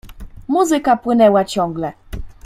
"Muzyka 0.47 0.97
płynęła 0.97 1.45
ciągle." 1.45 1.93